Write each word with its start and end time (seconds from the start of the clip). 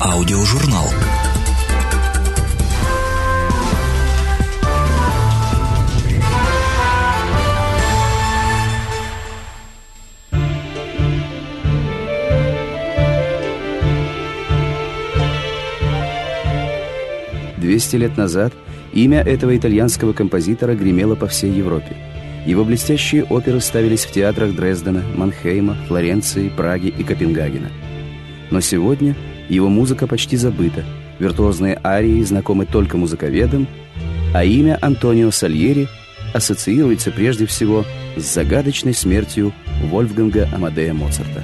Аудиожурнал. 0.00 0.84
Двести 17.56 17.96
лет 17.96 18.16
назад 18.16 18.52
имя 18.92 19.20
этого 19.20 19.56
итальянского 19.56 20.12
композитора 20.12 20.74
гремело 20.74 21.16
по 21.16 21.26
всей 21.26 21.50
Европе. 21.50 21.96
Его 22.46 22.64
блестящие 22.64 23.24
оперы 23.24 23.60
ставились 23.60 24.04
в 24.04 24.12
театрах 24.12 24.54
Дрездена, 24.54 25.02
Манхейма, 25.16 25.76
Флоренции, 25.88 26.50
Праги 26.50 26.86
и 26.86 27.02
Копенгагена. 27.02 27.70
Но 28.50 28.60
сегодня 28.60 29.16
его 29.48 29.68
музыка 29.68 30.06
почти 30.06 30.36
забыта, 30.36 30.84
виртуозные 31.18 31.80
арии 31.82 32.22
знакомы 32.22 32.66
только 32.66 32.96
музыковедам, 32.96 33.66
а 34.34 34.44
имя 34.44 34.78
Антонио 34.80 35.30
Сальери 35.30 35.88
ассоциируется 36.34 37.10
прежде 37.10 37.46
всего 37.46 37.84
с 38.16 38.22
загадочной 38.22 38.94
смертью 38.94 39.52
Вольфганга 39.84 40.48
Амадея 40.52 40.92
Моцарта. 40.92 41.42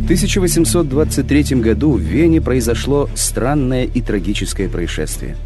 В 0.00 0.04
1823 0.04 1.60
году 1.60 1.92
в 1.92 2.00
Вене 2.00 2.40
произошло 2.40 3.08
странное 3.14 3.84
и 3.84 4.00
трагическое 4.00 4.68
происшествие. 4.68 5.36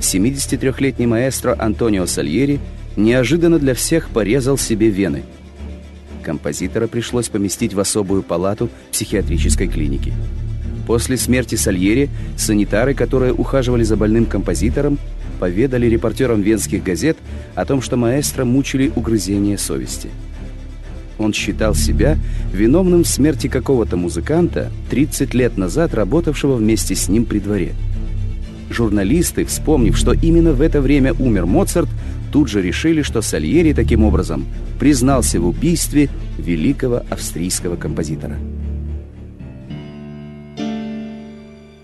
73-летний 0.00 1.06
маэстро 1.06 1.54
Антонио 1.56 2.06
Сальери 2.06 2.58
неожиданно 2.96 3.58
для 3.58 3.74
всех 3.74 4.08
порезал 4.08 4.58
себе 4.58 4.88
вены– 4.88 5.22
Композитора 6.24 6.86
пришлось 6.86 7.28
поместить 7.28 7.74
в 7.74 7.80
особую 7.80 8.22
палату 8.22 8.70
психиатрической 8.90 9.68
клиники. 9.68 10.12
После 10.86 11.16
смерти 11.16 11.54
Сальери 11.54 12.10
санитары, 12.36 12.94
которые 12.94 13.32
ухаживали 13.32 13.84
за 13.84 13.96
больным 13.96 14.26
композитором, 14.26 14.98
поведали 15.38 15.86
репортерам 15.86 16.40
венских 16.40 16.82
газет 16.82 17.16
о 17.54 17.64
том, 17.64 17.82
что 17.82 17.96
маэстро 17.96 18.44
мучили 18.44 18.90
угрызения 18.94 19.56
совести. 19.56 20.08
Он 21.18 21.32
считал 21.32 21.74
себя 21.74 22.18
виновным 22.52 23.04
в 23.04 23.08
смерти 23.08 23.46
какого-то 23.46 23.96
музыканта, 23.96 24.72
30 24.90 25.34
лет 25.34 25.56
назад 25.56 25.94
работавшего 25.94 26.56
вместе 26.56 26.94
с 26.94 27.08
ним 27.08 27.24
при 27.24 27.38
дворе. 27.38 27.72
Журналисты, 28.70 29.44
вспомнив, 29.44 29.96
что 29.96 30.12
именно 30.12 30.52
в 30.52 30.60
это 30.60 30.80
время 30.80 31.14
умер 31.14 31.46
Моцарт, 31.46 31.88
тут 32.34 32.48
же 32.48 32.60
решили, 32.60 33.02
что 33.02 33.22
Сальери 33.22 33.72
таким 33.72 34.02
образом 34.02 34.44
признался 34.80 35.40
в 35.40 35.46
убийстве 35.46 36.10
великого 36.36 37.04
австрийского 37.08 37.76
композитора. 37.76 38.36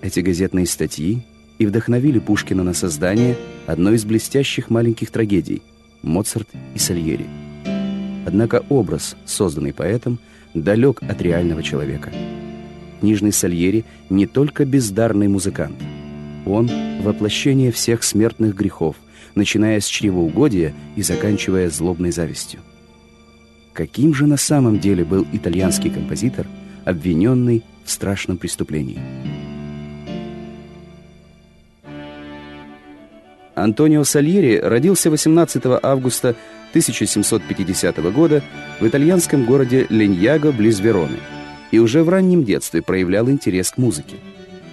Эти 0.03 0.19
газетные 0.19 0.67
статьи 0.67 1.25
и 1.61 1.67
вдохновили 1.67 2.19
Пушкина 2.19 2.65
на 2.65 2.75
создание 2.75 3.37
одной 3.69 3.95
из 3.95 4.05
блестящих 4.05 4.71
маленьких 4.71 5.13
трагедий 5.13 5.63
«Моцарт 6.03 6.49
и 6.75 6.81
Сальери». 6.81 7.27
Однако 8.27 8.65
образ, 8.71 9.17
созданный 9.27 9.73
поэтом, 9.73 10.19
далек 10.53 11.01
от 11.01 11.23
реального 11.23 11.63
человека. 11.63 12.11
Книжный 12.99 13.33
Сальери 13.33 13.85
не 14.09 14.27
только 14.27 14.65
бездарный 14.65 15.29
музыкант. 15.29 15.77
Он— 16.45 16.69
воплощение 17.05 17.71
всех 17.71 18.03
смертных 18.03 18.57
грехов— 18.57 18.97
начиная 19.35 19.81
с 19.81 19.87
чревоугодия 19.87 20.75
и 20.97 21.03
заканчивая 21.03 21.71
злобной 21.71 22.11
завистью. 22.11 22.61
Каким 23.73 24.15
же 24.15 24.27
на 24.27 24.37
самом 24.37 24.79
деле 24.79 25.05
был 25.05 25.27
итальянский 25.33 25.91
композитор, 25.91 26.47
обвиненный 26.85 27.63
в 27.85 27.91
страшном 27.91 28.37
преступлении? 28.37 28.99
Антонио 33.55 34.05
Сальери 34.05 34.57
родился 34.57 35.11
18 35.11 35.63
августа 35.83 36.37
1750 36.71 37.99
года 38.13 38.43
в 38.81 38.87
итальянском 38.87 39.45
городе 39.45 39.87
Леньяго 39.91 40.53
близ 40.53 40.81
Вероны 40.81 41.19
и 41.71 41.79
уже 41.79 42.03
в 42.03 42.09
раннем 42.09 42.45
детстве 42.45 42.83
проявлял 42.83 43.29
интерес 43.29 43.71
к 43.71 43.79
музыке. 43.79 44.17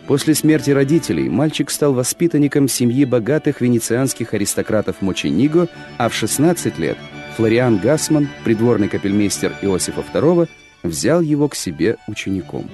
После 0.07 0.35
смерти 0.35 0.71
родителей 0.71 1.27
мальчик 1.27 1.69
стал 1.69 1.93
воспитанником 1.93 2.69
семьи 2.69 3.03
богатых 3.03 3.59
венецианских 3.59 4.33
аристократов 4.33 5.01
Мочениго, 5.01 5.67
а 5.97 6.07
в 6.07 6.13
16 6.13 6.79
лет 6.79 6.97
Флориан 7.35 7.77
Гасман, 7.77 8.29
придворный 8.45 8.87
капельмейстер 8.87 9.53
Иосифа 9.61 10.05
II, 10.13 10.47
взял 10.83 11.19
его 11.19 11.49
к 11.49 11.55
себе 11.55 11.97
учеником. 12.07 12.69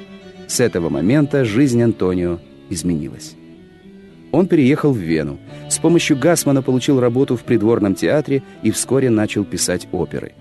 С 0.48 0.60
этого 0.60 0.90
момента 0.90 1.44
жизнь 1.44 1.82
Антонио 1.82 2.40
изменилась. 2.70 3.34
Он 4.32 4.46
переехал 4.48 4.94
в 4.94 4.98
Вену. 4.98 5.40
С 5.70 5.80
помощью 5.80 6.18
Гасмана 6.18 6.62
получил 6.62 7.00
работу 7.00 7.36
в 7.36 7.44
придворном 7.44 7.96
театре 7.96 8.44
и 8.62 8.70
вскоре 8.70 9.10
начал 9.10 9.44
писать 9.44 9.88
оперы. 9.92 10.34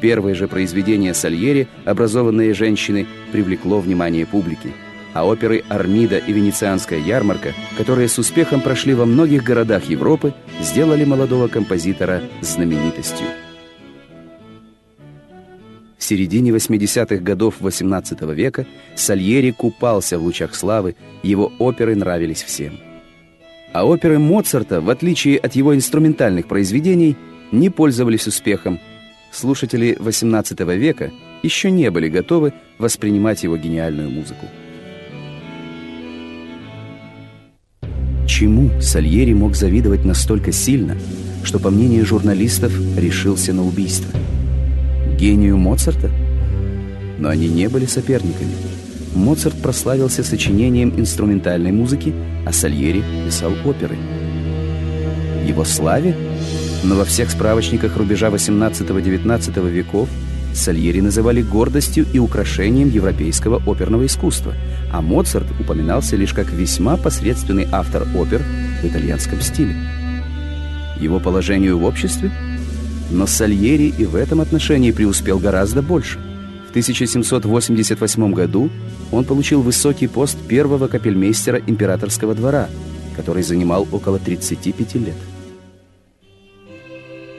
Первое 0.00 0.34
же 0.34 0.48
произведение 0.48 1.14
Сальери 1.14 1.68
«Образованные 1.84 2.54
женщины» 2.54 3.06
привлекло 3.30 3.78
внимание 3.78 4.26
публики– 4.26 4.72
а 5.12 5.26
оперы 5.26 5.64
«Армида» 5.68 6.18
и 6.18 6.32
«Венецианская 6.32 6.98
ярмарка», 6.98 7.52
которые 7.76 8.08
с 8.08 8.18
успехом 8.18 8.60
прошли 8.60 8.94
во 8.94 9.06
многих 9.06 9.42
городах 9.42 9.84
Европы, 9.84 10.34
сделали 10.60 11.04
молодого 11.04 11.48
композитора 11.48 12.22
знаменитостью. 12.40 13.26
В 15.98 16.04
середине 16.04 16.50
80-х 16.50 17.16
годов 17.16 17.60
XVIII 17.60 18.34
века 18.34 18.66
Сальери 18.94 19.50
купался 19.50 20.18
в 20.18 20.22
лучах 20.22 20.54
славы, 20.54 20.96
его 21.22 21.52
оперы 21.58 21.94
нравились 21.94 22.42
всем. 22.42 22.78
А 23.72 23.86
оперы 23.86 24.18
Моцарта, 24.18 24.80
в 24.80 24.90
отличие 24.90 25.38
от 25.38 25.54
его 25.54 25.74
инструментальных 25.74 26.48
произведений, 26.48 27.16
не 27.52 27.70
пользовались 27.70 28.26
успехом. 28.26 28.80
Слушатели 29.30 29.96
XVIII 30.00 30.76
века 30.76 31.12
еще 31.42 31.70
не 31.70 31.90
были 31.90 32.08
готовы 32.08 32.52
воспринимать 32.78 33.44
его 33.44 33.56
гениальную 33.56 34.10
музыку. 34.10 34.46
Чему 38.40 38.70
Сальери 38.80 39.34
мог 39.34 39.54
завидовать 39.54 40.06
настолько 40.06 40.50
сильно, 40.50 40.96
что, 41.44 41.58
по 41.58 41.68
мнению 41.68 42.06
журналистов, 42.06 42.72
решился 42.96 43.52
на 43.52 43.62
убийство? 43.62 44.18
Гению 45.18 45.58
Моцарта? 45.58 46.10
Но 47.18 47.28
они 47.28 47.48
не 47.48 47.68
были 47.68 47.84
соперниками. 47.84 48.52
Моцарт 49.14 49.60
прославился 49.60 50.24
сочинением 50.24 50.98
инструментальной 50.98 51.70
музыки, 51.70 52.14
а 52.46 52.52
Сальери 52.54 53.04
писал 53.26 53.52
оперы. 53.66 53.98
Его 55.46 55.66
славе? 55.66 56.16
Но 56.82 56.94
во 56.94 57.04
всех 57.04 57.30
справочниках 57.30 57.98
рубежа 57.98 58.28
18-19 58.28 59.70
веков 59.70 60.08
Сальери 60.54 61.00
называли 61.00 61.42
гордостью 61.42 62.06
и 62.12 62.18
украшением 62.18 62.90
европейского 62.90 63.62
оперного 63.66 64.06
искусства, 64.06 64.54
а 64.92 65.00
Моцарт 65.00 65.46
упоминался 65.60 66.16
лишь 66.16 66.34
как 66.34 66.50
весьма 66.50 66.96
посредственный 66.96 67.68
автор 67.70 68.06
опер 68.16 68.42
в 68.82 68.86
итальянском 68.86 69.40
стиле. 69.40 69.76
Его 70.98 71.20
положению 71.20 71.78
в 71.78 71.84
обществе? 71.84 72.32
Но 73.10 73.26
Сальери 73.26 73.92
и 73.96 74.04
в 74.04 74.16
этом 74.16 74.40
отношении 74.40 74.92
преуспел 74.92 75.38
гораздо 75.38 75.82
больше. 75.82 76.18
В 76.66 76.70
1788 76.70 78.32
году 78.32 78.70
он 79.10 79.24
получил 79.24 79.62
высокий 79.62 80.06
пост 80.06 80.38
первого 80.46 80.88
капельмейстера 80.88 81.60
императорского 81.64 82.34
двора, 82.34 82.68
который 83.16 83.42
занимал 83.42 83.88
около 83.90 84.18
35 84.18 84.94
лет. 84.96 85.16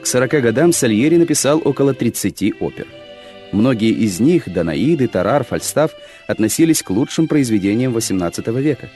К 0.02 0.06
40 0.06 0.30
годам 0.42 0.72
Сальери 0.72 1.16
написал 1.16 1.62
около 1.64 1.94
30 1.94 2.60
опер– 2.60 2.86
Многие 3.52 3.90
из 3.90 4.18
них, 4.18 4.50
Данаиды, 4.50 5.06
Тарар, 5.08 5.44
Фальстаф, 5.44 5.92
относились 6.26 6.82
к 6.82 6.90
лучшим 6.90 7.28
произведениям 7.28 7.94
XVIII 7.94 8.60
века. 8.60 8.88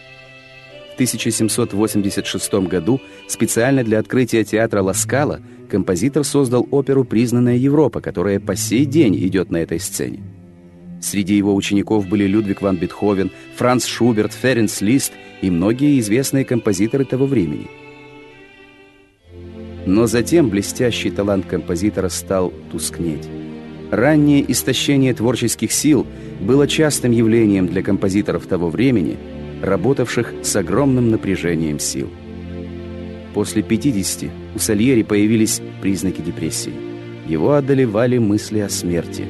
В 0.91 0.95
1786 0.95 2.55
году 2.67 3.01
специально 3.29 3.85
для 3.85 3.99
открытия 3.99 4.45
театра 4.45 4.83
Ласкала 4.83 5.41
композитор 5.71 6.25
создал 6.25 6.67
оперу 6.71 7.05
«Признанная 7.05 7.57
Европа», 7.57 8.01
которая 8.01 8.41
по 8.41 8.57
сей 8.57 8.87
день 8.87 9.15
идет 9.27 9.51
на 9.51 9.59
этой 9.59 9.79
сцене. 9.79 10.23
Среди 11.03 11.37
его 11.37 11.55
учеников 11.55 12.09
были 12.09 12.25
Людвиг 12.25 12.63
ван 12.63 12.79
Бетховен, 12.79 13.31
Франц 13.57 13.85
Шуберт, 13.85 14.33
Ференс 14.33 14.81
Лист 14.81 15.13
и 15.43 15.51
многие 15.51 16.01
известные 16.01 16.47
композиторы 16.47 17.05
того 17.05 17.27
времени. 17.27 17.69
Но 19.85 20.07
затем 20.07 20.49
блестящий 20.49 21.11
талант 21.11 21.45
композитора 21.45 22.09
стал 22.09 22.55
тускнеть. 22.73 23.29
Раннее 23.91 24.51
истощение 24.51 25.15
творческих 25.15 25.73
сил 25.73 26.07
было 26.41 26.67
частым 26.67 27.13
явлением 27.13 27.69
для 27.69 27.83
композиторов 27.83 28.47
того 28.47 28.69
времени, 28.69 29.17
работавших 29.63 30.35
с 30.43 30.57
огромным 30.57 31.11
напряжением 31.11 31.79
сил. 31.79 32.09
После 33.33 33.63
50 33.63 34.31
у 34.55 34.59
Сальери 34.59 35.03
появились 35.03 35.61
признаки 35.83 36.21
депрессии. 36.21 36.73
Его 37.29 37.53
одолевали 37.53 38.19
мысли 38.19 38.61
о 38.61 38.69
смерти. 38.69 39.25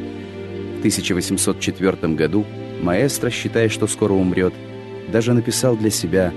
В 0.77 0.79
1804 0.79 2.15
году 2.15 2.45
маэстро, 2.83 3.31
считая, 3.31 3.69
что 3.69 3.87
скоро 3.87 4.13
умрет, 4.13 4.55
даже 5.11 5.33
написал 5.33 5.77
для 5.77 5.91
себя 5.91 6.33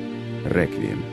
«Реквием». 0.45 1.04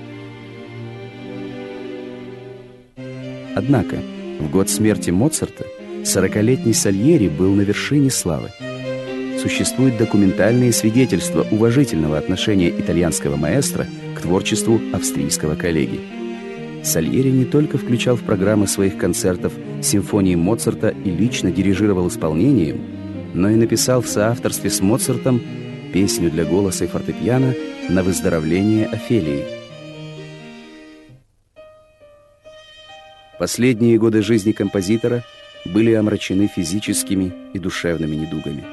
Однако, 3.55 3.97
в 4.41 4.50
год 4.50 4.69
смерти 4.69 5.11
Моцарта 5.11 5.64
40-летний 6.06 6.73
Сальери 6.73 7.29
был 7.29 7.53
на 7.55 7.62
вершине 7.62 8.11
славы. 8.11 8.50
Существуют 9.41 9.97
документальные 9.97 10.73
свидетельства 10.73 11.44
уважительного 11.50 12.17
отношения 12.17 12.70
итальянского 12.70 13.35
маэстро 13.35 13.87
к 14.14 14.20
творчеству 14.20 14.81
австрийского 14.93 15.56
коллеги. 15.56 16.00
Сальери 16.85 17.31
не 17.31 17.44
только 17.44 17.76
включал 17.76 18.14
в 18.14 18.23
программы 18.23 18.69
своих 18.69 18.97
концертов 18.97 19.53
симфонии 19.82 20.37
Моцарта 20.37 20.91
и 20.91 21.11
лично 21.11 21.50
дирижировал 21.50 22.06
исполнением, 22.06 22.81
но 23.35 23.50
и 23.50 23.56
написал 23.56 24.00
в 24.00 24.09
соавторстве 24.09 24.70
с 24.70 24.81
Моцартом 24.81 25.43
песню 25.93 26.31
для 26.31 26.44
голоса 26.44 26.85
и 26.85 26.88
фортепиано 26.88 27.52
на 27.88 28.05
выздоровление 28.05 28.87
Офелии– 28.87 29.44
Последние 33.38 33.99
годы 33.99 34.23
жизни 34.23 34.52
композитора 34.52 35.23
были 35.66 35.92
омрачены 35.92 36.48
физическими 36.48 37.32
и 37.52 37.58
душевными 37.58 38.16
недугами. 38.16 38.64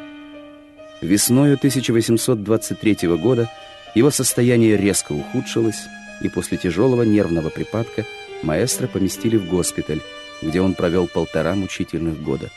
Весною 1.01 1.55
1823 1.55 3.07
года 3.17 3.49
его 3.95 4.09
состояние 4.09 4.77
резко 4.77 5.11
ухудшилось, 5.11 5.87
и 6.21 6.29
после 6.29 6.57
тяжелого 6.57 7.03
нервного 7.03 7.49
припадка 7.49 8.05
маэстро 8.41 8.87
поместили 8.87 9.37
в 9.37 9.49
госпиталь, 9.49 10.01
где 10.41 10.61
он 10.61 10.73
провел 10.73 11.07
полтора 11.07 11.55
мучительных 11.55 12.21
года. 12.21 12.49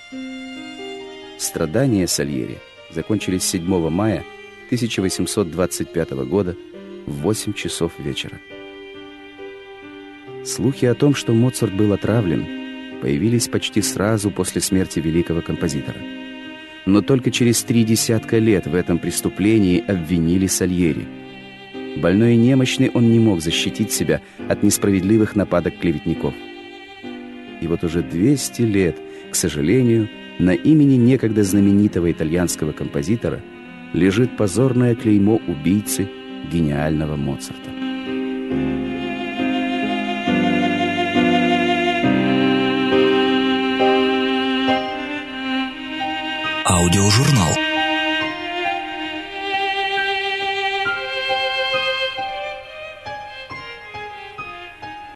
Страдания 1.38 2.06
Сальери 2.06 2.58
закончились 2.90 3.44
7 3.44 3.90
мая 3.90 4.24
1825 4.66 6.10
года 6.26 6.56
в 7.06 7.12
8 7.20 7.52
часов 7.52 7.92
вечера. 7.98 8.38
Слухи 10.44 10.84
о 10.86 10.94
том, 10.94 11.14
что 11.14 11.32
Моцарт 11.32 11.74
был 11.74 11.92
отравлен, 11.92 12.65
появились 13.00 13.48
почти 13.48 13.82
сразу 13.82 14.30
после 14.30 14.60
смерти 14.60 15.00
великого 15.00 15.42
композитора. 15.42 15.98
Но 16.86 17.02
только 17.02 17.30
через 17.30 17.62
три 17.62 17.84
десятка 17.84 18.38
лет 18.38 18.66
в 18.66 18.74
этом 18.74 18.98
преступлении 18.98 19.84
обвинили 19.86 20.46
Сальери. 20.46 21.06
Больной 21.96 22.34
и 22.34 22.36
немощный 22.36 22.90
он 22.90 23.10
не 23.10 23.18
мог 23.18 23.40
защитить 23.40 23.90
себя 23.90 24.20
от 24.48 24.62
несправедливых 24.62 25.34
нападок 25.34 25.78
клеветников. 25.78 26.34
И 27.60 27.66
вот 27.66 27.82
уже 27.84 28.02
200 28.02 28.62
лет, 28.62 28.96
к 29.30 29.34
сожалению, 29.34 30.08
на 30.38 30.54
имени 30.54 30.96
некогда 30.96 31.42
знаменитого 31.42 32.12
итальянского 32.12 32.72
композитора 32.72 33.40
лежит 33.92 34.36
позорное 34.36 34.94
клеймо 34.94 35.40
убийцы 35.46 36.08
гениального 36.52 37.16
Моцарта. 37.16 37.70
Аудиожурнал. 46.76 47.65